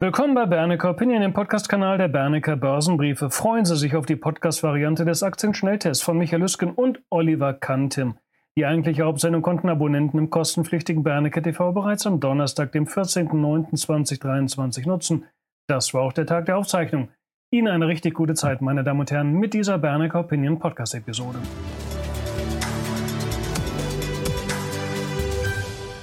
Willkommen 0.00 0.36
bei 0.36 0.46
Bernecker 0.46 0.90
Opinion, 0.90 1.22
dem 1.22 1.32
Podcast-Kanal 1.32 1.98
der 1.98 2.06
Bernecker 2.06 2.54
Börsenbriefe. 2.54 3.30
Freuen 3.30 3.64
Sie 3.64 3.76
sich 3.76 3.96
auf 3.96 4.06
die 4.06 4.14
Podcast-Variante 4.14 5.04
des 5.04 5.24
Aktienschnelltests 5.24 6.04
von 6.04 6.16
Michael 6.16 6.42
Lüsken 6.42 6.70
und 6.70 7.00
Oliver 7.10 7.52
Kantim. 7.52 8.14
Die 8.56 8.64
eigentliche 8.64 9.02
Hauptsendung 9.02 9.42
konnten 9.42 9.68
Abonnenten 9.68 10.18
im 10.18 10.30
kostenpflichtigen 10.30 11.02
Bernecker 11.02 11.42
TV 11.42 11.72
bereits 11.72 12.06
am 12.06 12.20
Donnerstag, 12.20 12.70
dem 12.70 12.86
14.09.2023 12.86 14.86
nutzen. 14.86 15.24
Das 15.66 15.92
war 15.94 16.02
auch 16.02 16.12
der 16.12 16.26
Tag 16.26 16.46
der 16.46 16.58
Aufzeichnung. 16.58 17.08
Ihnen 17.50 17.66
eine 17.66 17.88
richtig 17.88 18.14
gute 18.14 18.34
Zeit, 18.34 18.62
meine 18.62 18.84
Damen 18.84 19.00
und 19.00 19.10
Herren, 19.10 19.32
mit 19.32 19.52
dieser 19.52 19.78
Bernecker 19.78 20.20
Opinion 20.20 20.60
Podcast-Episode. 20.60 21.40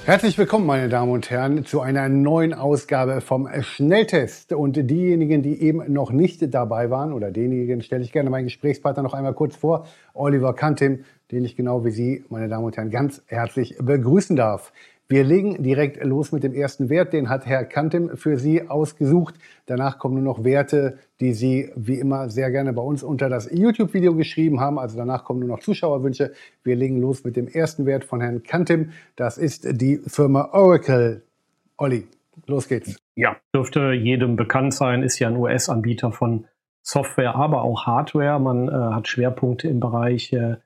Herzlich 0.06 0.38
willkommen, 0.38 0.66
meine 0.66 0.88
Damen 0.88 1.10
und 1.10 1.30
Herren, 1.30 1.64
zu 1.64 1.80
einer 1.80 2.08
neuen 2.08 2.54
Ausgabe 2.54 3.20
vom 3.20 3.48
Schnelltest. 3.62 4.52
Und 4.52 4.76
diejenigen, 4.88 5.42
die 5.42 5.60
eben 5.60 5.92
noch 5.92 6.12
nicht 6.12 6.54
dabei 6.54 6.90
waren, 6.90 7.12
oder 7.12 7.32
denjenigen 7.32 7.82
stelle 7.82 8.04
ich 8.04 8.12
gerne 8.12 8.30
meinen 8.30 8.44
Gesprächspartner 8.44 9.02
noch 9.02 9.14
einmal 9.14 9.34
kurz 9.34 9.56
vor, 9.56 9.88
Oliver 10.14 10.54
Kantim, 10.54 11.00
den 11.32 11.44
ich 11.44 11.56
genau 11.56 11.84
wie 11.84 11.90
Sie, 11.90 12.24
meine 12.28 12.48
Damen 12.48 12.66
und 12.66 12.76
Herren, 12.76 12.90
ganz 12.90 13.20
herzlich 13.26 13.78
begrüßen 13.80 14.36
darf. 14.36 14.72
Wir 15.08 15.22
legen 15.22 15.62
direkt 15.62 16.02
los 16.04 16.32
mit 16.32 16.42
dem 16.42 16.52
ersten 16.52 16.88
Wert. 16.88 17.12
Den 17.12 17.28
hat 17.28 17.46
Herr 17.46 17.64
Kantem 17.64 18.16
für 18.16 18.38
Sie 18.38 18.68
ausgesucht. 18.68 19.36
Danach 19.66 20.00
kommen 20.00 20.14
nur 20.14 20.24
noch 20.24 20.42
Werte, 20.42 20.98
die 21.20 21.32
Sie 21.32 21.70
wie 21.76 22.00
immer 22.00 22.28
sehr 22.28 22.50
gerne 22.50 22.72
bei 22.72 22.82
uns 22.82 23.04
unter 23.04 23.28
das 23.28 23.48
YouTube-Video 23.52 24.16
geschrieben 24.16 24.58
haben. 24.58 24.80
Also 24.80 24.96
danach 24.96 25.22
kommen 25.22 25.40
nur 25.40 25.48
noch 25.50 25.60
Zuschauerwünsche. 25.60 26.32
Wir 26.64 26.74
legen 26.74 27.00
los 27.00 27.22
mit 27.22 27.36
dem 27.36 27.46
ersten 27.46 27.86
Wert 27.86 28.04
von 28.04 28.20
Herrn 28.20 28.42
Kantem. 28.42 28.90
Das 29.14 29.38
ist 29.38 29.80
die 29.80 29.98
Firma 29.98 30.48
Oracle. 30.52 31.22
Olli, 31.76 32.08
los 32.46 32.66
geht's. 32.66 32.98
Ja, 33.14 33.36
dürfte 33.54 33.92
jedem 33.92 34.34
bekannt 34.34 34.74
sein, 34.74 35.04
ist 35.04 35.20
ja 35.20 35.28
ein 35.28 35.36
US-Anbieter 35.36 36.10
von 36.10 36.46
Software, 36.82 37.36
aber 37.36 37.62
auch 37.62 37.86
Hardware. 37.86 38.40
Man 38.40 38.68
äh, 38.68 38.72
hat 38.72 39.06
Schwerpunkte 39.06 39.68
im 39.68 39.78
Bereich 39.78 40.32
äh, 40.32 40.56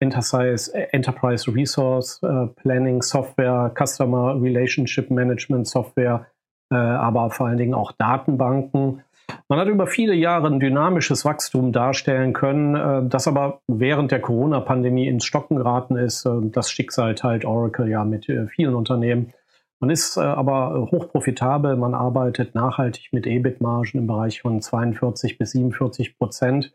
Enterprise, 0.00 0.72
Enterprise 0.92 1.54
Resource 1.54 2.22
äh, 2.22 2.46
Planning 2.56 3.02
Software, 3.02 3.72
Customer 3.78 4.40
Relationship 4.40 5.10
Management 5.10 5.68
Software, 5.68 6.26
äh, 6.72 6.76
aber 6.76 7.30
vor 7.30 7.46
allen 7.46 7.58
Dingen 7.58 7.74
auch 7.74 7.92
Datenbanken. 7.92 9.02
Man 9.48 9.58
hat 9.58 9.68
über 9.68 9.86
viele 9.86 10.14
Jahre 10.14 10.48
ein 10.48 10.60
dynamisches 10.60 11.24
Wachstum 11.24 11.72
darstellen 11.72 12.32
können, 12.32 12.74
äh, 12.74 13.08
das 13.08 13.28
aber 13.28 13.60
während 13.68 14.10
der 14.10 14.20
Corona-Pandemie 14.20 15.06
ins 15.06 15.24
Stocken 15.24 15.56
geraten 15.56 15.96
ist. 15.96 16.24
Äh, 16.24 16.30
das 16.44 16.70
Schicksal 16.70 17.14
teilt 17.14 17.44
Oracle 17.44 17.88
ja 17.88 18.04
mit 18.04 18.28
äh, 18.28 18.46
vielen 18.48 18.74
Unternehmen. 18.74 19.32
Man 19.80 19.90
ist 19.90 20.16
äh, 20.16 20.20
aber 20.20 20.88
hochprofitabel, 20.90 21.76
man 21.76 21.94
arbeitet 21.94 22.54
nachhaltig 22.54 23.12
mit 23.12 23.26
EBIT-Margen 23.26 23.98
im 23.98 24.06
Bereich 24.06 24.42
von 24.42 24.60
42 24.60 25.38
bis 25.38 25.52
47 25.52 26.18
Prozent. 26.18 26.72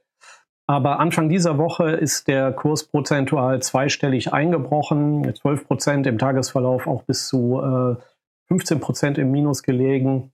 Aber 0.67 0.99
Anfang 0.99 1.30
dieser 1.30 1.58
Woche 1.59 1.91
ist 1.91 2.27
der 2.27 2.52
Kurs 2.52 2.85
prozentual 2.85 3.61
zweistellig 3.61 4.33
eingebrochen, 4.33 5.33
12 5.35 5.67
Prozent 5.67 6.08
im 6.08 6.17
Tagesverlauf 6.17 6.88
auch 6.88 7.03
bis 7.03 7.27
zu 7.27 7.61
äh, 7.61 7.95
15 8.47 8.80
Prozent 8.80 9.17
im 9.17 9.31
Minus 9.31 9.61
gelegen. 9.61 10.31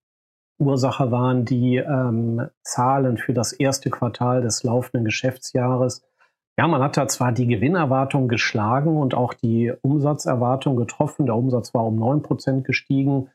Ursache 0.57 1.11
waren 1.11 1.43
die 1.43 1.77
ähm, 1.77 2.47
Zahlen 2.61 3.17
für 3.17 3.33
das 3.33 3.51
erste 3.51 3.89
Quartal 3.89 4.41
des 4.41 4.63
laufenden 4.63 5.03
Geschäftsjahres. 5.03 6.03
Ja, 6.57 6.67
man 6.67 6.81
hat 6.81 6.95
da 6.95 7.07
zwar 7.07 7.31
die 7.31 7.47
Gewinnerwartung 7.47 8.27
geschlagen 8.27 8.97
und 8.97 9.15
auch 9.15 9.33
die 9.33 9.73
Umsatzerwartung 9.81 10.75
getroffen. 10.75 11.25
Der 11.25 11.35
Umsatz 11.35 11.73
war 11.73 11.85
um 11.85 11.97
9 11.97 12.21
Prozent 12.21 12.65
gestiegen. 12.65 13.29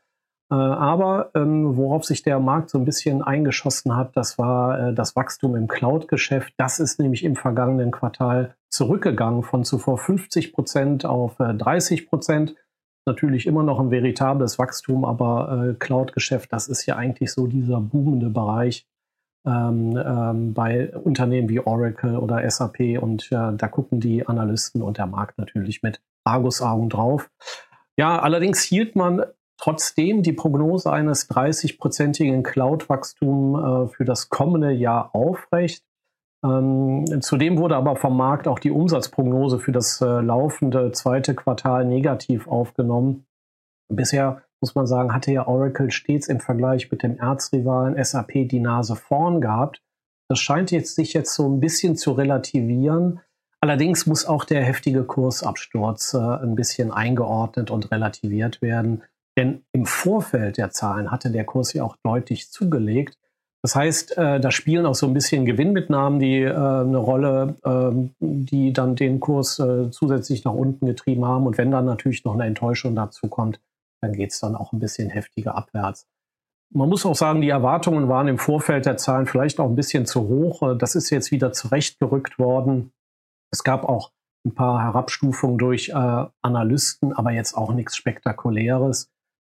Äh, 0.49 0.55
aber 0.55 1.31
ähm, 1.35 1.75
worauf 1.75 2.05
sich 2.05 2.23
der 2.23 2.39
Markt 2.39 2.69
so 2.69 2.77
ein 2.77 2.85
bisschen 2.85 3.21
eingeschossen 3.21 3.95
hat, 3.95 4.15
das 4.15 4.37
war 4.37 4.79
äh, 4.79 4.93
das 4.93 5.15
Wachstum 5.15 5.55
im 5.55 5.67
Cloud-Geschäft. 5.67 6.53
Das 6.57 6.79
ist 6.79 6.99
nämlich 6.99 7.23
im 7.23 7.35
vergangenen 7.35 7.91
Quartal 7.91 8.55
zurückgegangen 8.69 9.43
von 9.43 9.65
zuvor 9.65 9.97
50 9.97 10.53
Prozent 10.53 11.05
auf 11.05 11.39
äh, 11.39 11.53
30 11.53 12.07
Prozent. 12.07 12.55
Natürlich 13.05 13.45
immer 13.45 13.63
noch 13.63 13.79
ein 13.79 13.91
veritables 13.91 14.57
Wachstum, 14.57 15.03
aber 15.03 15.69
äh, 15.69 15.73
Cloud-Geschäft, 15.73 16.51
das 16.53 16.67
ist 16.67 16.85
ja 16.85 16.95
eigentlich 16.95 17.31
so 17.31 17.47
dieser 17.47 17.81
boomende 17.81 18.29
Bereich 18.29 18.87
ähm, 19.45 19.97
ähm, 19.97 20.53
bei 20.53 20.95
Unternehmen 20.95 21.49
wie 21.49 21.59
Oracle 21.59 22.17
oder 22.17 22.49
SAP 22.49 23.01
und 23.01 23.31
äh, 23.31 23.53
da 23.53 23.67
gucken 23.67 23.99
die 23.99 24.27
Analysten 24.27 24.81
und 24.81 24.97
der 24.97 25.07
Markt 25.07 25.37
natürlich 25.37 25.83
mit 25.83 26.01
Argusaugen 26.25 26.89
drauf. 26.89 27.29
Ja, 27.97 28.19
allerdings 28.19 28.61
hielt 28.61 28.95
man 28.95 29.23
trotzdem 29.57 30.23
die 30.23 30.33
Prognose 30.33 30.91
eines 30.91 31.29
30-prozentigen 31.29 32.43
Cloud-Wachstums 32.43 33.91
äh, 33.91 33.93
für 33.93 34.05
das 34.05 34.29
kommende 34.29 34.71
Jahr 34.71 35.13
aufrecht. 35.13 35.83
Ähm, 36.43 37.05
zudem 37.21 37.57
wurde 37.57 37.75
aber 37.75 37.95
vom 37.95 38.15
Markt 38.15 38.47
auch 38.47 38.59
die 38.59 38.71
Umsatzprognose 38.71 39.59
für 39.59 39.71
das 39.71 40.01
äh, 40.01 40.05
laufende 40.05 40.91
zweite 40.91 41.33
Quartal 41.33 41.85
negativ 41.85 42.47
aufgenommen. 42.47 43.25
Bisher 43.89 44.43
muss 44.61 44.75
man 44.75 44.87
sagen, 44.87 45.13
hatte 45.13 45.31
ja 45.31 45.47
Oracle 45.47 45.91
stets 45.91 46.27
im 46.27 46.39
Vergleich 46.39 46.91
mit 46.91 47.03
dem 47.03 47.17
Erzrivalen 47.17 48.03
SAP 48.03 48.47
die 48.47 48.59
Nase 48.59 48.95
vorn 48.95 49.41
gehabt. 49.41 49.81
Das 50.29 50.39
scheint 50.39 50.71
jetzt 50.71 50.95
sich 50.95 51.13
jetzt 51.13 51.33
so 51.33 51.47
ein 51.47 51.59
bisschen 51.59 51.95
zu 51.95 52.11
relativieren. 52.11 53.21
Allerdings 53.61 54.05
muss 54.05 54.25
auch 54.25 54.43
der 54.43 54.63
heftige 54.63 55.03
Kursabsturz 55.03 56.13
äh, 56.13 56.17
ein 56.17 56.55
bisschen 56.55 56.91
eingeordnet 56.91 57.71
und 57.71 57.91
relativiert 57.91 58.61
werden. 58.61 59.03
Denn 59.37 59.63
im 59.71 59.85
Vorfeld 59.85 60.57
der 60.57 60.71
Zahlen 60.71 61.11
hatte 61.11 61.31
der 61.31 61.45
Kurs 61.45 61.71
ja 61.73 61.83
auch 61.83 61.95
deutlich 62.03 62.51
zugelegt. 62.51 63.17
Das 63.61 63.75
heißt, 63.75 64.17
äh, 64.17 64.39
da 64.39 64.51
spielen 64.51 64.85
auch 64.85 64.95
so 64.95 65.07
ein 65.07 65.13
bisschen 65.13 65.45
Gewinnmitnahmen 65.45 66.19
die 66.19 66.41
äh, 66.41 66.53
eine 66.53 66.97
Rolle, 66.97 67.55
äh, 67.63 68.09
die 68.19 68.73
dann 68.73 68.95
den 68.95 69.19
Kurs 69.19 69.59
äh, 69.59 69.91
zusätzlich 69.91 70.43
nach 70.43 70.53
unten 70.53 70.85
getrieben 70.85 71.25
haben. 71.25 71.45
Und 71.45 71.57
wenn 71.57 71.71
dann 71.71 71.85
natürlich 71.85 72.25
noch 72.25 72.33
eine 72.33 72.45
Enttäuschung 72.45 72.95
dazu 72.95 73.27
kommt, 73.27 73.59
dann 74.01 74.13
geht 74.13 74.31
es 74.31 74.39
dann 74.39 74.55
auch 74.55 74.73
ein 74.73 74.79
bisschen 74.79 75.09
heftiger 75.09 75.55
abwärts. 75.55 76.07
Man 76.73 76.89
muss 76.89 77.05
auch 77.05 77.15
sagen, 77.15 77.41
die 77.41 77.49
Erwartungen 77.49 78.09
waren 78.09 78.27
im 78.27 78.37
Vorfeld 78.37 78.85
der 78.85 78.97
Zahlen 78.97 79.25
vielleicht 79.25 79.59
auch 79.59 79.69
ein 79.69 79.75
bisschen 79.75 80.05
zu 80.05 80.27
hoch. 80.27 80.63
Äh, 80.63 80.77
das 80.77 80.95
ist 80.95 81.09
jetzt 81.11 81.31
wieder 81.31 81.51
zurechtgerückt 81.51 82.39
worden. 82.39 82.91
Es 83.51 83.63
gab 83.63 83.85
auch 83.85 84.11
ein 84.45 84.55
paar 84.55 84.81
Herabstufungen 84.83 85.57
durch 85.57 85.89
äh, 85.89 86.25
Analysten, 86.41 87.13
aber 87.13 87.31
jetzt 87.31 87.55
auch 87.55 87.73
nichts 87.73 87.95
Spektakuläres. 87.95 89.09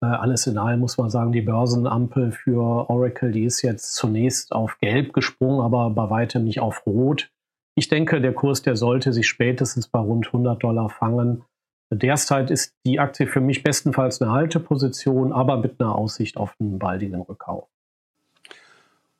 Äh, 0.01 0.07
alles 0.07 0.47
in 0.47 0.59
allem 0.59 0.81
muss 0.81 0.99
man 0.99 1.11
sagen, 1.11 1.33
die 1.33 1.41
Börsenampel 1.41 2.33
für 2.33 2.89
Oracle, 2.91 3.33
die 3.33 3.45
ist 3.45 3.63
jetzt 3.63 3.95
zunächst 3.95 4.53
auf 4.53 4.79
Gelb 4.79 5.13
gesprungen, 5.13 5.61
aber 5.61 5.91
bei 5.91 6.09
weitem 6.11 6.45
nicht 6.45 6.61
auf 6.61 6.87
Rot. 6.87 7.31
Ich 7.75 7.89
denke, 7.89 8.21
der 8.21 8.33
Kurs, 8.33 8.63
der 8.63 8.77
sollte 8.77 9.13
sich 9.13 9.29
spätestens 9.29 9.89
bei 9.89 9.99
rund 9.99 10.27
100 10.27 10.63
Dollar 10.63 10.89
fangen. 10.89 11.45
Derzeit 11.91 12.51
ist 12.51 12.75
die 12.85 13.01
Aktie 13.01 13.27
für 13.27 13.41
mich 13.41 13.63
bestenfalls 13.63 14.21
eine 14.21 14.33
Halteposition, 14.33 15.33
aber 15.33 15.57
mit 15.57 15.81
einer 15.81 15.95
Aussicht 15.95 16.37
auf 16.37 16.55
einen 16.61 16.79
baldigen 16.79 17.21
Rückkauf. 17.21 17.67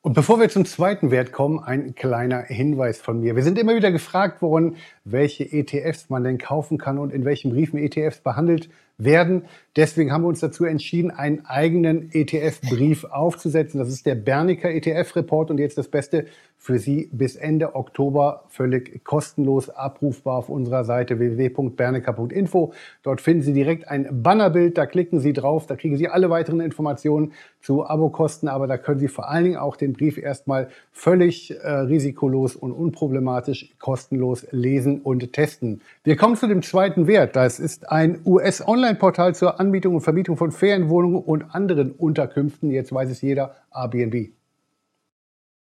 Und 0.01 0.15
bevor 0.15 0.41
wir 0.41 0.49
zum 0.49 0.65
zweiten 0.65 1.11
Wert 1.11 1.33
kommen, 1.33 1.59
ein 1.59 1.95
kleiner 1.95 2.43
Hinweis 2.43 3.01
von 3.01 3.21
mir. 3.21 3.37
Wir 3.37 3.43
sind 3.43 3.59
immer 3.59 3.75
wieder 3.75 3.91
gefragt 3.91 4.43
worden, 4.43 4.77
welche 5.05 5.45
ETFs 5.51 6.09
man 6.09 6.25
denn 6.25 6.39
kaufen 6.39 6.79
kann 6.79 6.99
und 6.99 7.13
in 7.13 7.25
welchen 7.25 7.51
Briefen 7.51 7.79
ETFs 7.79 8.21
behandelt 8.21 8.71
werden. 8.99 9.45
Deswegen 9.77 10.13
haben 10.13 10.23
wir 10.23 10.29
uns 10.29 10.41
dazu 10.41 10.65
entschieden, 10.65 11.11
einen 11.13 11.47
eigenen 11.47 12.11
ETF-Brief 12.13 13.05
aufzusetzen. 13.05 13.79
Das 13.79 13.89
ist 13.89 14.07
der 14.07 14.17
Berniker 14.17 14.71
ETF-Report 14.71 15.51
und 15.51 15.59
jetzt 15.59 15.79
das 15.79 15.89
Beste 15.89 16.27
für 16.59 16.79
Sie 16.79 17.09
bis 17.13 17.37
Ende 17.37 17.77
Oktober 17.77 18.45
völlig 18.49 19.05
kostenlos 19.05 19.71
abrufbar 19.71 20.37
auf 20.37 20.49
unserer 20.49 20.85
Seite 20.85 21.19
www.berniker.info. 21.19 22.73
Dort 23.05 23.21
finden 23.21 23.43
Sie 23.43 23.53
direkt 23.53 23.89
ein 23.89 24.23
Bannerbild, 24.23 24.77
da 24.77 24.85
klicken 24.85 25.21
Sie 25.21 25.33
drauf, 25.33 25.67
da 25.67 25.77
kriegen 25.77 25.97
Sie 25.97 26.09
alle 26.09 26.31
weiteren 26.31 26.61
Informationen 26.61 27.33
zu 27.63 27.87
Abokosten, 27.87 28.49
aber 28.49 28.67
da 28.67 28.77
können 28.77 28.99
Sie 28.99 29.09
vor 29.09 29.31
allen 29.31 29.45
Dingen 29.45 29.57
auch 29.57 29.77
den 29.77 29.93
Brief 29.93 30.19
erstmal 30.19 30.69
völlig 30.93 31.53
äh, 31.53 31.71
risikolos 31.71 32.57
und 32.57 32.73
unproblematisch 32.73 33.75
kostenlos 33.79 34.47
lesen 34.51 35.01
und 35.01 35.33
testen. 35.33 35.81
Wir 36.03 36.17
kommen 36.17 36.37
zu 36.37 36.49
dem 36.49 36.63
zweiten 36.63 37.07
Wert. 37.07 37.37
Das 37.37 37.61
ist 37.61 37.91
ein 37.91 38.21
US-Online-Portal 38.27 39.35
zur 39.35 39.61
Anbietung 39.61 39.95
und 39.95 40.01
Vermietung 40.01 40.37
von 40.37 40.51
Ferienwohnungen 40.51 41.23
und 41.23 41.55
anderen 41.55 41.93
Unterkünften. 41.93 42.71
Jetzt 42.71 42.93
weiß 42.93 43.11
es 43.11 43.23
jeder, 43.23 43.55
Airbnb. 43.73 44.38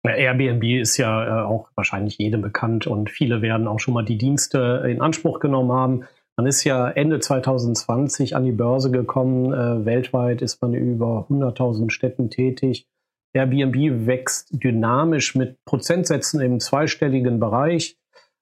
Airbnb 0.04 0.64
ist 0.64 0.96
ja 0.96 1.42
äh, 1.42 1.44
auch 1.44 1.68
wahrscheinlich 1.74 2.18
jedem 2.18 2.40
bekannt 2.40 2.86
und 2.86 3.10
viele 3.10 3.42
werden 3.42 3.66
auch 3.66 3.80
schon 3.80 3.94
mal 3.94 4.04
die 4.04 4.18
Dienste 4.18 4.84
in 4.88 5.00
Anspruch 5.00 5.40
genommen 5.40 5.72
haben. 5.72 6.04
Man 6.36 6.46
ist 6.46 6.62
ja 6.62 6.88
Ende 6.88 7.18
2020 7.18 8.36
an 8.36 8.44
die 8.44 8.52
Börse 8.52 8.92
gekommen. 8.92 9.52
Äh, 9.52 9.84
weltweit 9.84 10.40
ist 10.40 10.62
man 10.62 10.72
über 10.72 11.26
100.000 11.28 11.90
Städten 11.90 12.30
tätig. 12.30 12.86
Airbnb 13.34 14.06
wächst 14.06 14.48
dynamisch 14.52 15.34
mit 15.34 15.56
Prozentsätzen 15.64 16.40
im 16.40 16.60
zweistelligen 16.60 17.40
Bereich. 17.40 17.98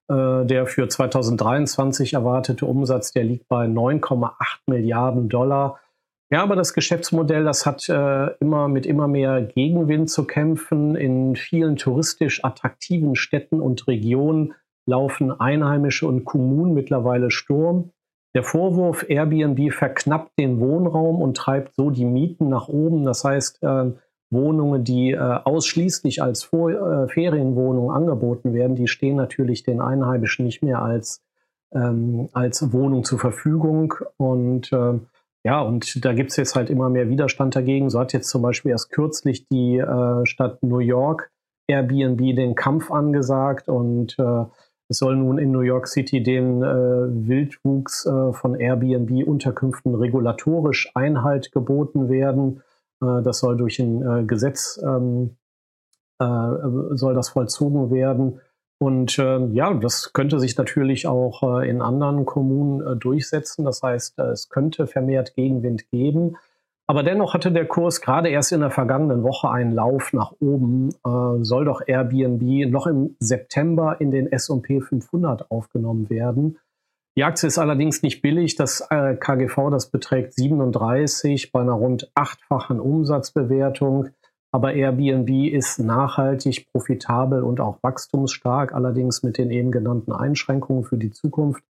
Äh, 0.08 0.44
der 0.44 0.66
für 0.66 0.88
2023 0.88 2.12
erwartete 2.12 2.66
Umsatz, 2.66 3.12
der 3.12 3.24
liegt 3.24 3.48
bei 3.48 3.66
9,8 3.66 4.30
Milliarden 4.66 5.28
Dollar. 5.28 5.80
Ja, 6.31 6.43
aber 6.43 6.56
das 6.56 6.75
Geschäftsmodell, 6.75 7.44
das 7.44 7.67
hat 7.67 7.88
äh, 7.88 8.26
immer 8.40 8.67
mit 8.67 8.84
immer 8.84 9.06
mehr 9.06 9.43
Gegenwind 9.43 10.11
zu 10.11 10.25
kämpfen. 10.25 10.96
In 10.96 11.37
vielen 11.37 11.76
touristisch 11.76 12.44
attraktiven 12.44 13.14
Städten 13.14 13.61
und 13.61 13.87
Regionen 13.87 14.55
laufen 14.87 15.31
Einheimische 15.31 16.06
und 16.06 16.25
Kommunen 16.25 16.75
mittlerweile 16.75 17.31
Sturm. 17.31 17.93
Der 18.34 18.43
Vorwurf, 18.43 19.06
Airbnb 19.08 19.73
verknappt 19.73 20.38
den 20.38 20.61
Wohnraum 20.61 21.23
und 21.23 21.37
treibt 21.37 21.75
so 21.75 21.90
die 21.90 22.05
Mieten 22.05 22.49
nach 22.49 22.69
oben. 22.69 23.05
Das 23.05 23.25
heißt, 23.25 23.62
äh, 23.62 23.93
Wohnungen, 24.31 24.82
die 24.82 25.12
äh, 25.12 25.19
ausschließlich 25.19 26.23
als 26.23 26.43
Vor 26.43 26.70
äh, 26.70 27.08
Ferienwohnungen 27.08 27.90
angeboten 27.94 28.52
werden, 28.52 28.75
die 28.75 28.88
stehen 28.88 29.17
natürlich 29.17 29.62
den 29.62 29.81
Einheimischen 29.81 30.44
nicht 30.44 30.62
mehr 30.62 30.82
als, 30.82 31.23
ähm, 31.73 32.28
als 32.32 32.73
Wohnung 32.73 33.05
zur 33.05 33.20
Verfügung. 33.20 33.94
Und 34.17 34.73
äh, 34.73 34.99
ja, 35.46 35.60
und 35.60 36.04
da 36.04 36.12
gibt 36.12 36.32
es 36.32 36.37
jetzt 36.37 36.56
halt 36.56 36.70
immer 36.70 36.88
mehr 36.88 37.08
Widerstand 37.08 37.54
dagegen. 37.54 37.88
So 37.88 38.00
hat 38.00 38.12
jetzt 38.12 38.28
zum 38.28 38.43
Beispiel 38.43 38.72
erst 38.72 38.90
kürzlich 38.90 39.46
die 39.46 39.78
äh, 39.78 40.26
Stadt 40.26 40.60
New 40.64 40.81
York 40.81 41.31
Airbnb 41.69 42.19
den 42.34 42.56
Kampf 42.56 42.90
angesagt 42.90 43.69
und 43.69 44.19
äh, 44.19 44.44
es 44.88 44.98
soll 44.98 45.14
nun 45.14 45.38
in 45.38 45.52
New 45.52 45.60
York 45.60 45.87
City 45.87 46.20
den 46.20 46.64
äh, 46.64 47.28
Wildwuchs 47.28 48.06
äh, 48.06 48.32
von 48.32 48.56
Airbnb-Unterkünften 48.56 49.94
regulatorisch 49.94 50.90
Einhalt 50.96 51.52
geboten 51.52 52.08
werden. 52.08 52.62
Äh, 53.00 53.22
das 53.22 53.38
soll 53.38 53.56
durch 53.56 53.78
ein 53.78 54.02
äh, 54.02 54.25
Gesetz 54.25 54.81
ähm, 54.84 55.37
äh, 56.19 56.50
soll 56.90 57.14
das 57.14 57.28
vollzogen 57.28 57.92
werden. 57.92 58.40
Und 58.78 59.19
äh, 59.19 59.46
ja, 59.52 59.73
das 59.75 60.12
könnte 60.12 60.38
sich 60.38 60.56
natürlich 60.58 61.06
auch 61.06 61.61
äh, 61.61 61.69
in 61.69 61.81
anderen 61.81 62.26
Kommunen 62.26 62.87
äh, 62.87 62.96
durchsetzen. 62.96 63.64
Das 63.64 63.82
heißt, 63.82 64.19
äh, 64.19 64.25
es 64.25 64.50
könnte 64.50 64.87
vermehrt 64.87 65.34
Gegenwind 65.34 65.90
geben. 65.90 66.37
Aber 66.88 67.02
dennoch 67.02 67.34
hatte 67.34 67.50
der 67.50 67.67
Kurs 67.67 68.00
gerade 68.00 68.28
erst 68.28 68.52
in 68.52 68.61
der 68.61 68.70
vergangenen 68.70 69.25
Woche 69.25 69.50
einen 69.50 69.73
Lauf 69.73 70.12
nach 70.12 70.32
oben. 70.40 70.90
Äh, 71.05 71.43
soll 71.43 71.64
doch 71.64 71.82
Airbnb 71.87 72.70
noch 72.70 72.87
im 72.87 73.17
September 73.19 73.96
in 73.99 74.11
den 74.11 74.31
S&P 74.31 74.81
500 74.81 75.50
aufgenommen 75.50 76.11
werden. 76.11 76.58
Die 77.17 77.25
Aktie 77.25 77.46
ist 77.46 77.58
allerdings 77.58 78.02
nicht 78.02 78.20
billig. 78.20 78.56
Das 78.56 78.87
äh, 78.90 79.17
KGV, 79.17 79.70
das 79.70 79.90
beträgt 79.90 80.34
37 80.34 81.50
bei 81.50 81.61
einer 81.61 81.73
rund 81.73 82.11
achtfachen 82.14 82.78
Umsatzbewertung. 82.78 84.11
Aber 84.56 84.72
Airbnb 84.72 85.52
ist 85.52 85.78
nachhaltig, 85.80 86.72
profitabel 86.72 87.42
und 87.42 87.60
auch 87.60 87.76
wachstumsstark, 87.82 88.72
allerdings 88.72 89.22
mit 89.22 89.36
den 89.36 89.50
eben 89.50 89.70
genannten 89.70 90.12
Einschränkungen 90.12 90.82
für 90.82 90.96
die 90.96 91.10
Zukunft. 91.10 91.62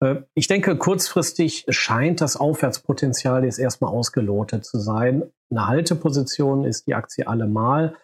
Äh, 0.00 0.22
ich 0.32 0.46
denke, 0.46 0.78
kurzfristig 0.78 1.66
scheint 1.68 2.22
das 2.22 2.38
Aufwärtspotenzial 2.38 3.44
jetzt 3.44 3.58
erstmal 3.58 3.92
ausgelotet 3.92 4.64
zu 4.64 4.78
sein. 4.78 5.24
Eine 5.50 5.66
Halteposition 5.66 6.64
ist 6.64 6.86
die 6.86 6.94
Aktie 6.94 7.28
allemal. 7.28 7.96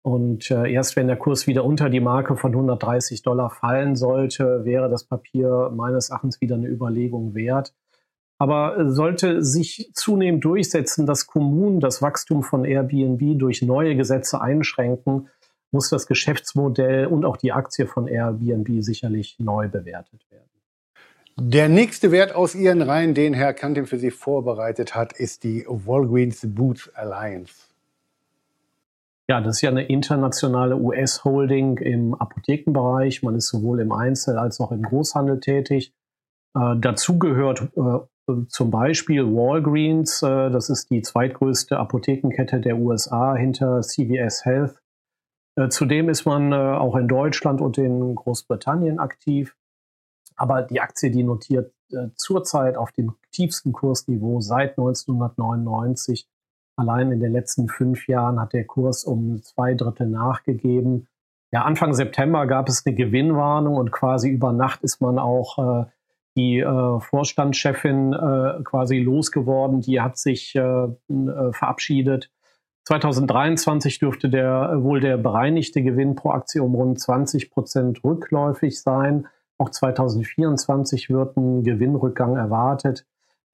Und 0.00 0.50
äh, 0.50 0.72
erst 0.72 0.96
wenn 0.96 1.06
der 1.06 1.18
Kurs 1.18 1.46
wieder 1.46 1.62
unter 1.62 1.90
die 1.90 2.00
Marke 2.00 2.38
von 2.38 2.52
130 2.52 3.20
Dollar 3.20 3.50
fallen 3.50 3.96
sollte, 3.96 4.64
wäre 4.64 4.88
das 4.88 5.04
Papier 5.04 5.70
meines 5.74 6.08
Erachtens 6.08 6.40
wieder 6.40 6.54
eine 6.54 6.68
Überlegung 6.68 7.34
wert. 7.34 7.74
Aber 8.38 8.92
sollte 8.92 9.42
sich 9.42 9.90
zunehmend 9.94 10.44
durchsetzen, 10.44 11.06
dass 11.06 11.26
Kommunen 11.26 11.80
das 11.80 12.00
Wachstum 12.00 12.42
von 12.42 12.64
Airbnb 12.64 13.38
durch 13.38 13.62
neue 13.62 13.96
Gesetze 13.96 14.40
einschränken, 14.40 15.28
muss 15.70 15.90
das 15.90 16.06
Geschäftsmodell 16.06 17.06
und 17.06 17.24
auch 17.24 17.36
die 17.36 17.52
Aktie 17.52 17.86
von 17.86 18.06
Airbnb 18.06 18.82
sicherlich 18.82 19.36
neu 19.38 19.68
bewertet 19.68 20.24
werden. 20.30 20.44
Der 21.40 21.68
nächste 21.68 22.10
Wert 22.10 22.34
aus 22.34 22.54
Ihren 22.54 22.82
Reihen, 22.82 23.14
den 23.14 23.34
Herr 23.34 23.54
Kantin 23.54 23.86
für 23.86 23.98
Sie 23.98 24.10
vorbereitet 24.10 24.94
hat, 24.94 25.12
ist 25.12 25.44
die 25.44 25.64
Walgreens 25.68 26.40
Boots 26.44 26.90
Alliance. 26.94 27.68
Ja, 29.28 29.40
das 29.40 29.56
ist 29.56 29.62
ja 29.62 29.70
eine 29.70 29.84
internationale 29.84 30.76
US-Holding 30.76 31.78
im 31.78 32.14
Apothekenbereich. 32.14 33.22
Man 33.22 33.36
ist 33.36 33.48
sowohl 33.48 33.80
im 33.80 33.92
Einzel- 33.92 34.38
als 34.38 34.58
auch 34.58 34.72
im 34.72 34.82
Großhandel 34.82 35.38
tätig. 35.38 35.92
Äh, 36.56 36.76
dazu 36.80 37.18
gehört 37.18 37.68
äh, 37.76 37.98
zum 38.48 38.70
Beispiel 38.70 39.24
Walgreens, 39.24 40.22
äh, 40.22 40.50
das 40.50 40.70
ist 40.70 40.90
die 40.90 41.02
zweitgrößte 41.02 41.78
Apothekenkette 41.78 42.60
der 42.60 42.76
USA 42.76 43.34
hinter 43.34 43.80
CVS 43.80 44.44
Health. 44.44 44.80
Äh, 45.56 45.68
zudem 45.68 46.08
ist 46.08 46.24
man 46.24 46.52
äh, 46.52 46.56
auch 46.56 46.96
in 46.96 47.08
Deutschland 47.08 47.60
und 47.60 47.78
in 47.78 48.14
Großbritannien 48.14 48.98
aktiv. 48.98 49.56
Aber 50.36 50.62
die 50.62 50.80
Aktie, 50.80 51.10
die 51.10 51.24
notiert 51.24 51.72
äh, 51.90 52.08
zurzeit 52.14 52.76
auf 52.76 52.92
dem 52.92 53.14
tiefsten 53.32 53.72
Kursniveau 53.72 54.40
seit 54.40 54.78
1999. 54.78 56.28
Allein 56.76 57.10
in 57.10 57.18
den 57.18 57.32
letzten 57.32 57.68
fünf 57.68 58.06
Jahren 58.06 58.40
hat 58.40 58.52
der 58.52 58.64
Kurs 58.64 59.04
um 59.04 59.42
zwei 59.42 59.74
Drittel 59.74 60.06
nachgegeben. 60.08 61.08
Ja, 61.50 61.62
Anfang 61.62 61.94
September 61.94 62.46
gab 62.46 62.68
es 62.68 62.86
eine 62.86 62.94
Gewinnwarnung 62.94 63.74
und 63.74 63.90
quasi 63.90 64.28
über 64.28 64.52
Nacht 64.52 64.84
ist 64.84 65.00
man 65.00 65.18
auch 65.18 65.58
äh, 65.58 65.86
die 66.38 66.60
äh, 66.60 67.00
Vorstandschefin 67.00 68.12
äh, 68.14 68.62
quasi 68.64 68.98
losgeworden, 68.98 69.80
die 69.80 70.00
hat 70.00 70.16
sich 70.16 70.54
äh, 70.54 70.60
äh 70.60 71.52
verabschiedet. 71.52 72.30
2023 72.84 73.98
dürfte 73.98 74.30
der 74.30 74.70
äh, 74.72 74.82
wohl 74.82 75.00
der 75.00 75.18
bereinigte 75.18 75.82
Gewinn 75.82 76.14
pro 76.14 76.30
Aktie 76.30 76.62
um 76.62 76.74
rund 76.74 76.98
20 76.98 77.50
Prozent 77.50 78.02
rückläufig 78.02 78.80
sein. 78.80 79.26
Auch 79.58 79.68
2024 79.68 81.10
wird 81.10 81.36
ein 81.36 81.64
Gewinnrückgang 81.64 82.36
erwartet. 82.36 83.04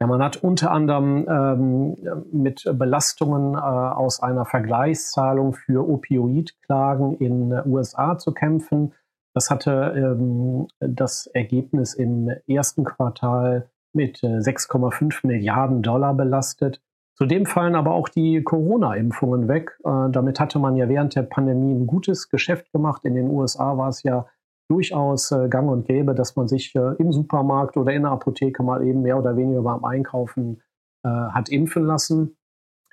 Ja, 0.01 0.07
man 0.07 0.23
hat 0.23 0.37
unter 0.37 0.71
anderem 0.71 1.27
ähm, 1.29 1.97
mit 2.31 2.65
Belastungen 2.75 3.55
äh, 3.55 3.59
aus 3.59 4.23
einer 4.23 4.45
Vergleichszahlung 4.45 5.55
für 5.55 5.89
Opioidklagen 5.89 7.17
in 7.17 7.53
USA 7.67 8.19
zu 8.19 8.33
kämpfen. 8.33 8.93
Das 9.35 9.51
hatte 9.51 9.93
ähm, 9.97 10.69
das 10.79 11.27
Ergebnis 11.27 11.95
im 11.95 12.31
ersten 12.47 12.85
Quartal 12.85 13.69
mit 13.93 14.23
äh, 14.23 14.39
6,5 14.39 15.27
Milliarden 15.27 15.83
Dollar 15.83 16.15
belastet. 16.15 16.81
Zudem 17.17 17.47
fallen 17.47 17.75
aber 17.75 17.93
auch 17.95 18.09
die 18.09 18.43
Corona-Impfungen 18.43 19.49
weg. 19.49 19.79
Äh, 19.85 20.11
damit 20.11 20.41
hatte 20.41 20.59
man 20.59 20.77
ja 20.77 20.89
während 20.89 21.17
der 21.17 21.23
Pandemie 21.23 21.75
ein 21.75 21.87
gutes 21.87 22.29
Geschäft 22.29 22.73
gemacht. 22.73 23.05
In 23.05 23.15
den 23.15 23.29
USA 23.29 23.77
war 23.77 23.89
es 23.89 24.03
ja 24.05 24.27
durchaus 24.69 25.31
äh, 25.33 25.49
gang 25.49 25.69
und 25.69 25.87
gäbe, 25.87 26.15
dass 26.15 26.37
man 26.37 26.49
sich 26.49 26.75
äh, 26.75 26.95
im 26.99 27.13
Supermarkt 27.13 27.77
oder 27.77 27.93
in 27.93 28.03
der 28.03 28.13
Apotheke 28.13 28.63
mal 28.63 28.87
eben 28.87 29.03
mehr 29.03 29.19
oder 29.19 29.37
weniger 29.37 29.63
beim 29.63 29.85
Einkaufen 29.85 30.63
äh, 31.05 31.09
hat 31.09 31.49
impfen 31.49 31.85
lassen. 31.85 32.37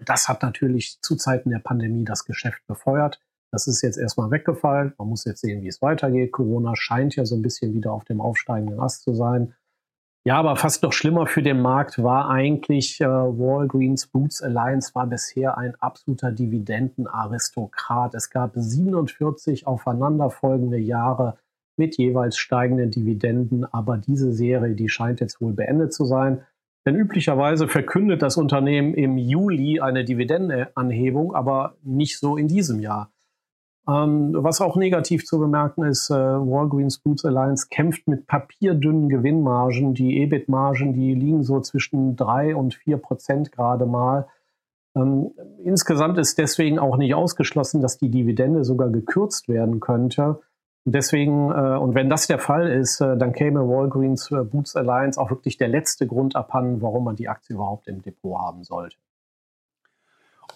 Das 0.05 0.27
hat 0.27 0.41
natürlich 0.41 0.99
zu 1.01 1.15
Zeiten 1.15 1.51
der 1.51 1.59
Pandemie 1.59 2.03
das 2.03 2.25
Geschäft 2.25 2.65
befeuert. 2.67 3.19
Das 3.51 3.67
ist 3.67 3.81
jetzt 3.81 3.97
erstmal 3.97 4.31
weggefallen. 4.31 4.93
Man 4.97 5.09
muss 5.09 5.25
jetzt 5.25 5.41
sehen, 5.41 5.61
wie 5.61 5.67
es 5.67 5.81
weitergeht. 5.81 6.31
Corona 6.31 6.75
scheint 6.75 7.15
ja 7.15 7.25
so 7.25 7.35
ein 7.35 7.41
bisschen 7.41 7.73
wieder 7.73 7.91
auf 7.91 8.05
dem 8.05 8.21
aufsteigenden 8.21 8.79
Ast 8.79 9.03
zu 9.03 9.13
sein. 9.13 9.53
Ja, 10.23 10.37
aber 10.37 10.55
fast 10.55 10.83
noch 10.83 10.93
schlimmer 10.93 11.25
für 11.25 11.41
den 11.41 11.61
Markt 11.61 12.01
war 12.01 12.29
eigentlich 12.29 13.01
äh, 13.01 13.07
Walgreens 13.07 14.05
Boots 14.05 14.43
Alliance 14.43 14.93
war 14.93 15.07
bisher 15.07 15.57
ein 15.57 15.73
absoluter 15.79 16.31
Dividendenaristokrat. 16.31 18.13
Es 18.13 18.29
gab 18.29 18.51
47 18.53 19.65
aufeinanderfolgende 19.65 20.77
Jahre 20.77 21.39
mit 21.75 21.97
jeweils 21.97 22.37
steigenden 22.37 22.91
Dividenden, 22.91 23.65
aber 23.65 23.97
diese 23.97 24.31
Serie, 24.31 24.75
die 24.75 24.89
scheint 24.89 25.21
jetzt 25.21 25.41
wohl 25.41 25.53
beendet 25.53 25.91
zu 25.91 26.05
sein. 26.05 26.45
Denn 26.85 26.95
üblicherweise 26.95 27.67
verkündet 27.67 28.21
das 28.21 28.37
Unternehmen 28.37 28.93
im 28.93 29.17
Juli 29.17 29.79
eine 29.79 30.05
Dividendenanhebung, 30.05 31.33
aber 31.33 31.77
nicht 31.81 32.19
so 32.19 32.37
in 32.37 32.47
diesem 32.47 32.79
Jahr. 32.79 33.11
Ähm, 33.87 34.31
was 34.33 34.61
auch 34.61 34.75
negativ 34.75 35.25
zu 35.25 35.39
bemerken 35.39 35.83
ist, 35.83 36.11
äh, 36.11 36.13
Walgreens 36.13 36.99
Boots 36.99 37.25
Alliance 37.25 37.67
kämpft 37.69 38.07
mit 38.07 38.27
papierdünnen 38.27 39.09
Gewinnmargen. 39.09 39.93
Die 39.93 40.21
EBIT-Margen, 40.21 40.93
die 40.93 41.15
liegen 41.15 41.43
so 41.43 41.59
zwischen 41.61 42.15
drei 42.15 42.55
und 42.55 42.75
vier 42.75 42.97
Prozent 42.97 43.51
gerade 43.51 43.85
mal. 43.85 44.27
Ähm, 44.95 45.31
insgesamt 45.63 46.17
ist 46.19 46.37
deswegen 46.37 46.77
auch 46.77 46.97
nicht 46.97 47.15
ausgeschlossen, 47.15 47.81
dass 47.81 47.97
die 47.97 48.09
Dividende 48.09 48.63
sogar 48.65 48.89
gekürzt 48.89 49.47
werden 49.47 49.79
könnte. 49.79 50.41
Deswegen, 50.83 51.51
äh, 51.51 51.77
und 51.77 51.95
wenn 51.95 52.09
das 52.09 52.27
der 52.27 52.39
Fall 52.39 52.67
ist, 52.67 53.01
äh, 53.01 53.17
dann 53.17 53.33
käme 53.33 53.67
Walgreens 53.67 54.31
äh, 54.31 54.43
Boots 54.43 54.75
Alliance 54.75 55.19
auch 55.19 55.29
wirklich 55.29 55.57
der 55.57 55.67
letzte 55.67 56.07
Grund 56.07 56.35
abhanden, 56.35 56.81
warum 56.81 57.03
man 57.05 57.15
die 57.15 57.29
Aktie 57.29 57.55
überhaupt 57.55 57.87
im 57.87 58.01
Depot 58.01 58.39
haben 58.39 58.63
sollte. 58.63 58.97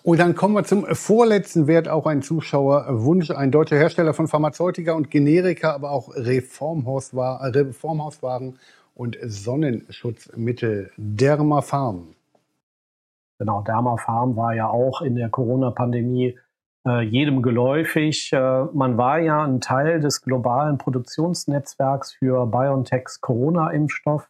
Und 0.05 0.19
dann 0.19 0.35
kommen 0.35 0.53
wir 0.53 0.63
zum 0.63 0.85
vorletzten 0.85 1.65
Wert, 1.65 1.89
auch 1.89 2.05
ein 2.05 2.21
Zuschauerwunsch. 2.21 3.31
Ein 3.31 3.49
deutscher 3.49 3.77
Hersteller 3.77 4.13
von 4.13 4.27
Pharmazeutika 4.27 4.93
und 4.93 5.09
Generika, 5.09 5.73
aber 5.73 5.89
auch 5.89 6.15
Reformhauswaren 6.15 8.59
und 8.93 9.17
Sonnenschutzmittel. 9.23 10.91
Dermafarm. 10.95 12.09
Genau, 13.39 13.63
Dermafarm 13.63 14.35
war 14.35 14.53
ja 14.53 14.69
auch 14.69 15.01
in 15.01 15.15
der 15.15 15.29
Corona-Pandemie 15.29 16.37
äh, 16.87 17.01
jedem 17.01 17.41
geläufig. 17.41 18.31
Äh, 18.31 18.65
man 18.73 18.99
war 18.99 19.17
ja 19.17 19.43
ein 19.43 19.59
Teil 19.59 20.01
des 20.01 20.21
globalen 20.21 20.77
Produktionsnetzwerks 20.77 22.13
für 22.13 22.45
BioNTechs 22.45 23.21
Corona-Impfstoff. 23.21 24.29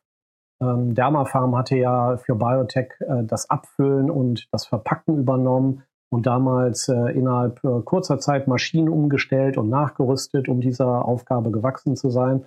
Äh, 0.66 0.76
Ähm, 0.76 0.96
Dermafarm 0.96 1.56
hatte 1.56 1.78
ja 1.78 2.18
für 2.18 2.36
Biotech 2.36 2.94
äh, 3.00 3.24
das 3.24 3.50
Abfüllen 3.50 4.10
und 4.10 4.48
das 4.52 4.66
Verpacken 4.66 5.18
übernommen 5.18 5.84
und 6.10 6.26
damals 6.26 6.88
äh, 6.88 7.12
innerhalb 7.12 7.64
äh, 7.64 7.82
kurzer 7.84 8.20
Zeit 8.20 8.48
Maschinen 8.48 8.90
umgestellt 8.90 9.58
und 9.58 9.70
nachgerüstet, 9.70 10.48
um 10.48 10.62
dieser 10.62 11.06
Aufgabe 11.06 11.52
gewachsen 11.52 11.96
zu 11.96 12.10
sein. 12.10 12.46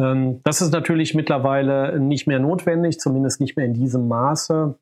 Ähm, 0.00 0.40
das 0.44 0.60
ist 0.60 0.72
natürlich 0.72 1.14
mittlerweile 1.14 1.98
nicht 2.00 2.26
mehr 2.26 2.38
notwendig, 2.38 2.98
zumindest 2.98 3.40
nicht 3.40 3.56
mehr 3.56 3.66
in 3.66 3.74
diesem 3.74 4.08
Maße. 4.08 4.78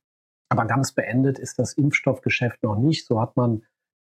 Aber 0.50 0.66
ganz 0.66 0.92
beendet 0.92 1.38
ist 1.38 1.58
das 1.58 1.72
Impfstoffgeschäft 1.72 2.62
noch 2.62 2.76
nicht. 2.76 3.06
So 3.06 3.20
hat 3.20 3.36
man 3.36 3.62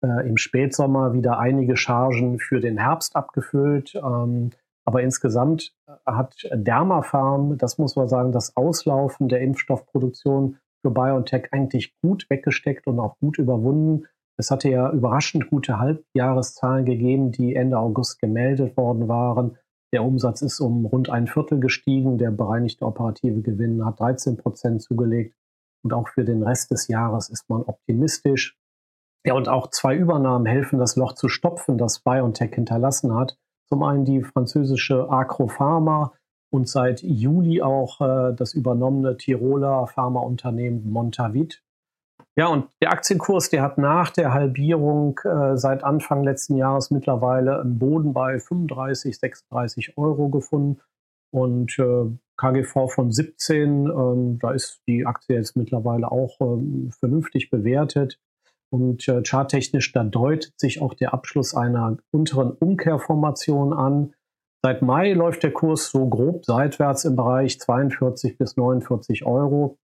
äh, 0.04 0.28
im 0.28 0.38
Spätsommer 0.38 1.14
wieder 1.14 1.38
einige 1.40 1.78
Chargen 1.78 2.40
für 2.40 2.60
den 2.60 2.80
Herbst 2.80 3.16
abgefüllt. 3.16 3.94
Ähm, 3.96 4.50
aber 4.92 5.04
insgesamt 5.04 5.74
äh, 5.88 5.94
hat 6.06 6.36
Dermafarm, 6.52 7.58
das 7.58 7.78
muss 7.78 7.96
man 7.96 8.10
sagen, 8.10 8.34
das 8.34 8.58
Auslaufen 8.58 9.30
der 9.30 9.40
Impfstoffproduktion 9.40 10.58
für 10.82 10.92
BioNTech 10.92 11.54
eigentlich 11.54 11.96
gut 12.02 12.30
weggesteckt 12.30 12.88
und 12.88 13.00
auch 13.00 13.18
gut 13.20 13.38
überwunden. 13.38 14.06
Es 14.38 14.52
hatte 14.52 14.70
ja 14.70 14.92
überraschend 14.92 15.50
gute 15.50 15.80
Halbjahreszahlen 15.80 16.84
gegeben, 16.84 17.32
die 17.32 17.56
Ende 17.56 17.80
August 17.80 18.20
gemeldet 18.20 18.76
worden 18.76 19.08
waren. 19.08 19.58
Der 19.94 20.04
Umsatz 20.04 20.42
ist 20.42 20.60
um 20.60 20.86
rund 20.86 21.10
ein 21.10 21.28
Viertel 21.28 21.62
gestiegen. 21.62 22.18
Der 22.18 22.32
bereinigte 22.32 22.86
operative 22.86 23.42
Gewinn 23.42 23.86
hat 23.86 24.02
13 24.02 24.36
Prozent 24.36 24.82
zugelegt. 24.82 25.38
Und 25.86 25.94
auch 25.94 26.10
für 26.10 26.26
den 26.26 26.44
Rest 26.44 26.70
des 26.72 26.90
Jahres 26.90 27.30
ist 27.30 27.50
man 27.50 27.62
optimistisch. 27.62 28.58
Ja, 29.26 29.36
und 29.36 29.48
auch 29.48 29.70
zwei 29.70 29.96
Übernahmen 29.96 30.46
helfen, 30.46 30.80
das 30.80 30.98
Loch 30.98 31.14
zu 31.14 31.30
stopfen, 31.30 31.78
das 31.78 32.00
BioNTech 32.00 32.54
hinterlassen 32.56 33.16
hat. 33.16 33.38
Zum 33.72 33.84
einen 33.84 34.04
die 34.04 34.22
französische 34.22 35.10
Agropharma 35.10 36.12
und 36.52 36.68
seit 36.68 37.02
Juli 37.04 37.62
auch 37.62 38.02
äh, 38.02 38.36
das 38.36 38.54
übernommene 38.54 39.16
Tiroler 39.16 39.88
Pharmaunternehmen 39.88 40.92
Montavit. 40.92 41.64
Ja, 42.36 42.48
und 42.48 42.68
der 42.82 42.92
Aktienkurs, 42.92 43.50
der 43.50 43.62
hat 43.62 43.78
nach 43.78 44.10
der 44.10 44.34
Halbierung 44.34 45.18
äh, 45.24 45.56
seit 45.56 45.86
Anfang 45.86 46.26
letzten 46.26 46.58
Jahres 46.58 46.92
mittlerweile 46.92 47.62
einen 47.62 47.80
Boden 47.80 48.12
bei 48.12 48.40
35, 48.40 49.18
36 49.18 49.98
Euro 49.98 50.28
gefunden. 50.28 50.82
Und 51.34 51.80
äh, 51.80 52.10
KGV 52.36 52.90
von 52.90 53.10
17, 53.10 53.86
ähm, 53.88 54.40
da 54.40 54.52
ist 54.52 54.82
die 54.86 55.06
Aktie 55.06 55.38
jetzt 55.38 55.56
mittlerweile 55.56 56.12
auch 56.12 56.42
ähm, 56.42 56.92
vernünftig 57.00 57.50
bewertet. 57.50 58.20
Und 58.72 59.08
äh, 59.08 59.22
charttechnisch, 59.24 59.92
da 59.92 60.04
deutet 60.04 60.58
sich 60.58 60.82
auch 60.82 60.94
der 60.94 61.14
Abschluss 61.14 61.54
einer 61.54 61.98
unteren 62.12 62.52
Umkehrformation 62.52 63.74
an. 63.74 64.14
Seit 64.64 64.82
Mai 64.82 65.14
läuft 65.14 65.44
der 65.44 65.52
Kurs 65.52 65.90
so 65.90 66.08
grob 66.08 66.46
seitwärts 66.46 67.04
im 67.04 67.16
Bereich 67.16 67.60
42 67.60 68.38
bis 68.38 68.56
49 68.56 69.26
Euro. 69.26 69.78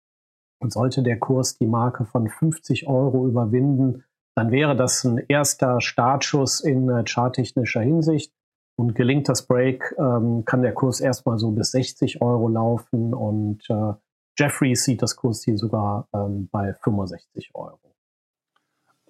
Und 0.62 0.72
sollte 0.72 1.02
der 1.02 1.18
Kurs 1.18 1.58
die 1.58 1.66
Marke 1.66 2.04
von 2.04 2.28
50 2.28 2.86
Euro 2.86 3.26
überwinden, 3.26 4.04
dann 4.36 4.50
wäre 4.50 4.76
das 4.76 5.04
ein 5.04 5.22
erster 5.28 5.80
Startschuss 5.80 6.60
in 6.60 6.88
äh, 6.88 7.04
charttechnischer 7.04 7.80
Hinsicht. 7.80 8.32
Und 8.78 8.94
gelingt 8.94 9.28
das 9.28 9.46
Break, 9.46 9.94
ähm, 9.98 10.44
kann 10.44 10.60
der 10.60 10.74
Kurs 10.74 11.00
erstmal 11.00 11.38
so 11.38 11.50
bis 11.50 11.70
60 11.70 12.20
Euro 12.20 12.48
laufen 12.48 13.14
und 13.14 13.68
äh, 13.70 13.94
Jeffries 14.38 14.84
sieht 14.84 15.00
das 15.00 15.16
Kursziel 15.16 15.56
sogar 15.56 16.08
ähm, 16.14 16.50
bei 16.52 16.74
65 16.74 17.52
Euro. 17.54 17.95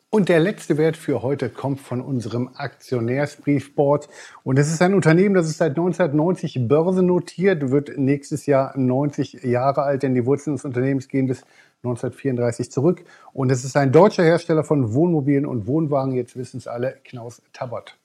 Und 0.09 0.29
der 0.29 0.39
letzte 0.39 0.79
Wert 0.79 0.97
für 0.97 1.23
heute 1.23 1.51
kommt 1.51 1.81
von 1.81 2.01
unserem 2.01 2.51
Aktionärsbriefboard. 2.55 4.09
Und 4.45 4.59
es 4.59 4.73
ist 4.73 4.81
ein 4.81 4.95
Unternehmen, 4.95 5.35
das 5.35 5.49
ist 5.49 5.59
seit 5.59 5.71
1990 5.71 6.69
börsennotiert, 6.69 7.71
wird 7.71 7.99
nächstes 7.99 8.47
Jahr 8.47 8.77
90 8.79 9.43
Jahre 9.43 9.83
alt, 9.83 10.05
denn 10.05 10.15
die 10.15 10.25
Wurzeln 10.25 10.55
des 10.55 10.65
Unternehmens 10.65 11.09
gehen 11.09 11.27
bis 11.27 11.43
1934 11.83 12.71
zurück. 12.71 13.05
Und 13.33 13.51
es 13.51 13.65
ist 13.65 13.77
ein 13.77 13.91
deutscher 13.91 14.23
Hersteller 14.23 14.63
von 14.63 14.95
Wohnmobilen 14.95 15.45
und 15.45 15.67
Wohnwagen. 15.67 16.15
Jetzt 16.15 16.37
wissen 16.37 16.59
es 16.59 16.69
alle, 16.69 16.99
Knaus 17.05 17.43
Tabbert. 17.53 17.99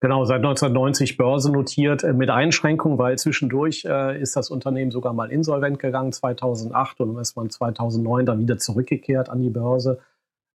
Genau, 0.00 0.24
seit 0.24 0.38
1990 0.38 1.16
börsennotiert 1.16 2.02
äh, 2.02 2.12
mit 2.12 2.28
Einschränkungen, 2.28 2.98
weil 2.98 3.16
zwischendurch 3.18 3.84
äh, 3.84 4.20
ist 4.20 4.34
das 4.34 4.50
Unternehmen 4.50 4.90
sogar 4.90 5.12
mal 5.12 5.30
insolvent 5.30 5.78
gegangen 5.78 6.12
2008 6.12 7.00
und 7.00 7.18
ist 7.18 7.36
man 7.36 7.50
2009 7.50 8.26
dann 8.26 8.40
wieder 8.40 8.58
zurückgekehrt 8.58 9.30
an 9.30 9.40
die 9.40 9.50
Börse. 9.50 10.00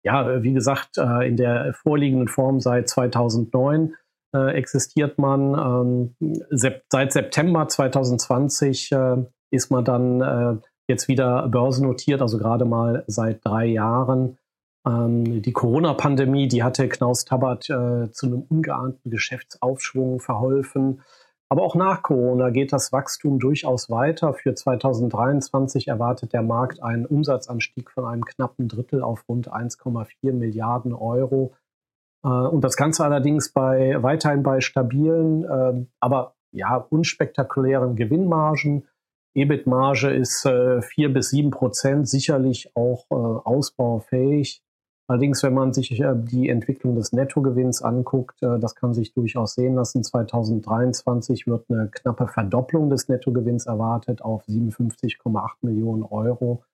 Ja, 0.04 0.30
äh, 0.30 0.42
wie 0.42 0.52
gesagt, 0.52 0.98
äh, 0.98 1.26
in 1.26 1.36
der 1.36 1.74
vorliegenden 1.74 2.28
Form 2.28 2.60
seit 2.60 2.88
2009 2.88 3.94
äh, 4.34 4.54
existiert 4.54 5.18
man. 5.18 6.14
Ähm, 6.20 6.38
seit 6.50 7.12
September 7.12 7.66
2020 7.66 8.92
äh, 8.92 9.16
ist 9.50 9.70
man 9.70 9.84
dann 9.84 10.60
jetzt 10.88 11.06
wieder 11.06 11.48
börsennotiert, 11.48 12.20
also 12.20 12.38
gerade 12.38 12.64
mal 12.64 13.04
seit 13.06 13.44
drei 13.46 13.66
Jahren. 13.66 14.36
Ähm, 14.84 15.42
die 15.42 15.52
Corona-Pandemie, 15.52 16.48
die 16.48 16.64
hatte 16.64 16.88
Knaus 16.88 17.24
Tabbert 17.24 17.62
zu 17.64 18.26
einem 18.26 18.42
ungeahnten 18.42 19.10
Geschäftsaufschwung 19.12 20.18
verholfen. 20.18 21.02
Aber 21.48 21.62
auch 21.62 21.74
nach 21.74 22.02
Corona 22.02 22.50
geht 22.50 22.72
das 22.72 22.92
Wachstum 22.92 23.38
durchaus 23.38 23.90
weiter. 23.90 24.34
Für 24.34 24.54
2023 24.54 25.88
erwartet 25.88 26.32
der 26.32 26.42
Markt 26.42 26.82
einen 26.82 27.06
Umsatzanstieg 27.06 27.90
von 27.90 28.06
einem 28.06 28.24
knappen 28.24 28.68
Drittel 28.68 29.02
auf 29.02 29.24
rund 29.28 29.52
1,4 29.52 30.32
Milliarden 30.32 30.94
Euro. 30.94 31.54
Äh, 32.24 32.28
und 32.28 32.62
das 32.64 32.76
Ganze 32.76 33.04
allerdings 33.04 33.52
bei, 33.52 34.02
weiterhin 34.02 34.42
bei 34.42 34.60
stabilen, 34.60 35.44
äh, 35.44 35.86
aber 36.00 36.34
ja, 36.50 36.76
unspektakulären 36.76 37.96
Gewinnmargen. 37.96 38.88
EBIT-Marge 39.34 40.10
ist 40.10 40.46
äh, 40.46 40.80
4 40.80 41.12
bis 41.12 41.30
7 41.30 41.50
Prozent, 41.50 42.08
sicherlich 42.08 42.70
auch 42.74 43.06
äh, 43.10 43.14
ausbaufähig. 43.14 44.63
Allerdings, 45.06 45.42
wenn 45.42 45.52
man 45.52 45.74
sich 45.74 46.00
äh, 46.00 46.14
die 46.16 46.48
Entwicklung 46.48 46.94
des 46.96 47.12
Nettogewinns 47.12 47.82
anguckt, 47.82 48.42
äh, 48.42 48.58
das 48.58 48.74
kann 48.74 48.94
sich 48.94 49.12
durchaus 49.12 49.54
sehen 49.54 49.74
lassen. 49.74 50.02
2023 50.02 51.46
wird 51.46 51.70
eine 51.70 51.88
knappe 51.88 52.26
Verdopplung 52.26 52.88
des 52.88 53.08
Nettogewinns 53.08 53.66
erwartet 53.66 54.22
auf 54.22 54.46
57,8 54.46 55.56
Millionen 55.60 56.04
Euro. 56.04 56.64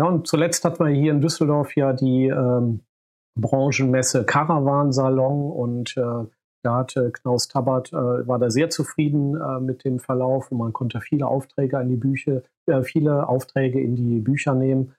Ja, 0.00 0.06
und 0.06 0.26
zuletzt 0.26 0.64
hat 0.64 0.80
man 0.80 0.94
hier 0.94 1.12
in 1.12 1.20
Düsseldorf 1.20 1.76
ja 1.76 1.92
die 1.92 2.26
ähm, 2.26 2.80
Branchenmesse 3.38 4.24
Caravan 4.24 4.92
Salon 4.92 5.52
und 5.52 5.96
äh, 5.96 6.26
da 6.62 6.76
hatte 6.76 7.12
Knaus 7.12 7.48
Tabbert, 7.48 7.92
äh, 7.92 8.26
war 8.26 8.40
da 8.40 8.50
sehr 8.50 8.70
zufrieden 8.70 9.38
mit 9.64 9.84
dem 9.84 10.00
Verlauf 10.00 10.50
und 10.50 10.58
man 10.58 10.72
konnte 10.72 11.00
viele 11.00 11.26
Aufträge 11.26 11.80
in 11.80 11.88
die 11.88 11.96
Bücher, 11.96 12.42
viele 12.82 13.28
Aufträge 13.28 13.80
in 13.80 13.94
die 13.96 14.18
Bücher 14.20 14.54
nehmen. 14.54 14.94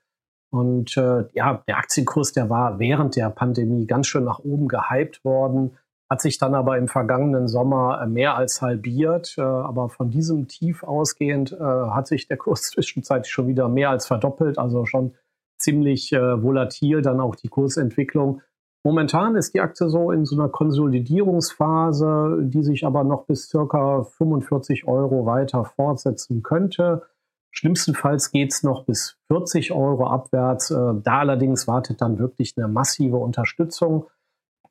Und 0.52 0.98
äh, 0.98 1.24
ja, 1.32 1.62
der 1.66 1.78
Aktienkurs, 1.78 2.32
der 2.32 2.50
war 2.50 2.78
während 2.78 3.16
der 3.16 3.30
Pandemie 3.30 3.86
ganz 3.86 4.06
schön 4.06 4.24
nach 4.24 4.40
oben 4.40 4.68
gehypt 4.68 5.24
worden, 5.24 5.78
hat 6.10 6.20
sich 6.20 6.36
dann 6.36 6.54
aber 6.54 6.76
im 6.76 6.88
vergangenen 6.88 7.48
Sommer 7.48 8.02
äh, 8.02 8.06
mehr 8.06 8.36
als 8.36 8.60
halbiert. 8.60 9.34
Äh, 9.38 9.40
aber 9.40 9.88
von 9.88 10.10
diesem 10.10 10.48
Tief 10.48 10.82
ausgehend 10.82 11.52
äh, 11.52 11.56
hat 11.58 12.06
sich 12.06 12.28
der 12.28 12.36
Kurs 12.36 12.62
zwischenzeitlich 12.70 13.32
schon 13.32 13.48
wieder 13.48 13.68
mehr 13.70 13.88
als 13.88 14.06
verdoppelt, 14.06 14.58
also 14.58 14.84
schon 14.84 15.14
ziemlich 15.58 16.12
äh, 16.12 16.42
volatil 16.42 17.00
dann 17.00 17.20
auch 17.20 17.34
die 17.34 17.48
Kursentwicklung. 17.48 18.42
Momentan 18.84 19.36
ist 19.36 19.54
die 19.54 19.60
Aktie 19.60 19.88
so 19.88 20.10
in 20.10 20.26
so 20.26 20.36
einer 20.36 20.50
Konsolidierungsphase, 20.50 22.40
die 22.42 22.62
sich 22.62 22.84
aber 22.84 23.04
noch 23.04 23.24
bis 23.24 23.48
circa 23.48 24.02
45 24.02 24.86
Euro 24.86 25.24
weiter 25.24 25.64
fortsetzen 25.64 26.42
könnte. 26.42 27.02
Schlimmstenfalls 27.52 28.30
geht 28.32 28.50
es 28.52 28.62
noch 28.62 28.86
bis 28.86 29.18
40 29.28 29.72
Euro 29.72 30.06
abwärts. 30.06 30.70
Äh, 30.70 30.94
da 31.02 31.20
allerdings 31.20 31.68
wartet 31.68 32.00
dann 32.00 32.18
wirklich 32.18 32.54
eine 32.56 32.66
massive 32.66 33.18
Unterstützung. 33.18 34.08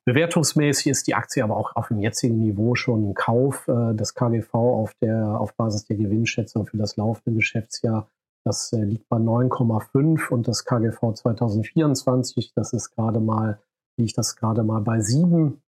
Bewertungsmäßig 0.04 0.88
ist 0.88 1.06
die 1.06 1.14
Aktie 1.14 1.44
aber 1.44 1.56
auch 1.56 1.76
auf 1.76 1.88
dem 1.88 2.00
jetzigen 2.00 2.40
Niveau 2.40 2.74
schon 2.74 3.10
ein 3.10 3.14
Kauf. 3.14 3.68
Äh, 3.68 3.94
das 3.94 4.14
KGV 4.14 4.52
auf, 4.52 4.94
der, 5.00 5.40
auf 5.40 5.54
Basis 5.54 5.84
der 5.84 5.96
Gewinnschätzung 5.96 6.66
für 6.66 6.76
das 6.76 6.96
laufende 6.96 7.36
Geschäftsjahr, 7.36 8.08
das 8.44 8.72
äh, 8.72 8.82
liegt 8.82 9.08
bei 9.08 9.18
9,5 9.18 10.30
und 10.30 10.48
das 10.48 10.64
KGV 10.64 11.14
2024, 11.14 12.52
das 12.54 12.72
ist 12.72 12.90
gerade 12.90 13.20
mal, 13.20 13.60
liegt 13.96 14.18
das 14.18 14.34
gerade 14.34 14.64
mal 14.64 14.80
bei 14.80 15.00
7. 15.00 15.62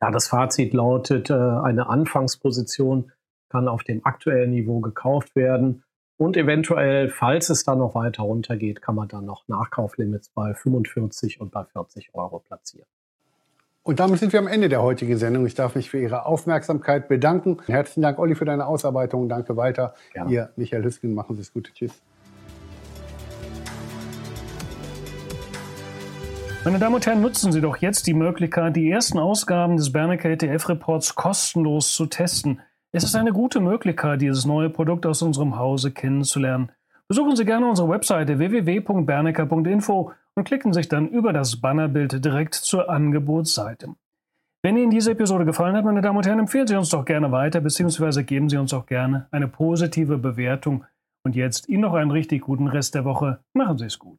Ja, 0.00 0.10
das 0.10 0.28
Fazit 0.28 0.72
lautet, 0.72 1.28
eine 1.30 1.88
Anfangsposition 1.88 3.10
kann 3.50 3.66
auf 3.66 3.82
dem 3.82 4.06
aktuellen 4.06 4.52
Niveau 4.52 4.78
gekauft 4.80 5.34
werden. 5.34 5.82
Und 6.18 6.36
eventuell, 6.36 7.08
falls 7.10 7.48
es 7.48 7.62
dann 7.62 7.78
noch 7.78 7.94
weiter 7.94 8.24
runtergeht, 8.24 8.82
kann 8.82 8.96
man 8.96 9.06
dann 9.06 9.24
noch 9.24 9.46
Nachkauflimits 9.46 10.30
bei 10.30 10.52
45 10.52 11.40
und 11.40 11.52
bei 11.52 11.64
40 11.64 12.10
Euro 12.12 12.40
platzieren. 12.40 12.88
Und 13.84 14.00
damit 14.00 14.18
sind 14.18 14.32
wir 14.32 14.40
am 14.40 14.48
Ende 14.48 14.68
der 14.68 14.82
heutigen 14.82 15.16
Sendung. 15.16 15.46
Ich 15.46 15.54
darf 15.54 15.76
mich 15.76 15.88
für 15.88 16.00
Ihre 16.00 16.26
Aufmerksamkeit 16.26 17.06
bedanken. 17.06 17.58
Herzlichen 17.66 18.02
Dank, 18.02 18.18
Olli, 18.18 18.34
für 18.34 18.44
deine 18.44 18.66
Ausarbeitung. 18.66 19.28
Danke 19.28 19.56
weiter. 19.56 19.94
Ja. 20.12 20.26
Ihr, 20.26 20.50
Michael 20.56 20.82
Hüsken, 20.82 21.14
machen 21.14 21.36
Sie 21.36 21.42
es 21.42 21.52
gut. 21.52 21.70
Tschüss. 21.72 22.02
Meine 26.64 26.80
Damen 26.80 26.96
und 26.96 27.06
Herren, 27.06 27.20
nutzen 27.20 27.52
Sie 27.52 27.60
doch 27.60 27.76
jetzt 27.76 28.08
die 28.08 28.14
Möglichkeit, 28.14 28.74
die 28.74 28.90
ersten 28.90 29.20
Ausgaben 29.20 29.76
des 29.76 29.92
Bernecker 29.92 30.28
ETF-Reports 30.30 31.14
kostenlos 31.14 31.94
zu 31.94 32.06
testen. 32.06 32.60
Es 32.90 33.04
ist 33.04 33.14
eine 33.16 33.32
gute 33.32 33.60
Möglichkeit, 33.60 34.22
dieses 34.22 34.46
neue 34.46 34.70
Produkt 34.70 35.04
aus 35.04 35.20
unserem 35.20 35.58
Hause 35.58 35.90
kennenzulernen. 35.90 36.72
Besuchen 37.06 37.36
Sie 37.36 37.44
gerne 37.44 37.68
unsere 37.68 37.90
Webseite 37.90 38.38
www.bernecker.info 38.38 40.12
und 40.34 40.44
klicken 40.44 40.72
sich 40.72 40.88
dann 40.88 41.06
über 41.08 41.34
das 41.34 41.60
Bannerbild 41.60 42.24
direkt 42.24 42.54
zur 42.54 42.88
Angebotsseite. 42.88 43.94
Wenn 44.62 44.78
Ihnen 44.78 44.90
diese 44.90 45.10
Episode 45.10 45.44
gefallen 45.44 45.76
hat, 45.76 45.84
meine 45.84 46.00
Damen 46.00 46.16
und 46.16 46.26
Herren, 46.26 46.38
empfehlen 46.38 46.66
Sie 46.66 46.76
uns 46.76 46.88
doch 46.88 47.04
gerne 47.04 47.30
weiter, 47.30 47.60
beziehungsweise 47.60 48.24
geben 48.24 48.48
Sie 48.48 48.56
uns 48.56 48.72
auch 48.72 48.86
gerne 48.86 49.26
eine 49.32 49.48
positive 49.48 50.16
Bewertung. 50.16 50.84
Und 51.24 51.36
jetzt 51.36 51.68
Ihnen 51.68 51.82
noch 51.82 51.94
einen 51.94 52.10
richtig 52.10 52.40
guten 52.42 52.68
Rest 52.68 52.94
der 52.94 53.04
Woche. 53.04 53.40
Machen 53.52 53.76
Sie 53.76 53.84
es 53.84 53.98
gut. 53.98 54.18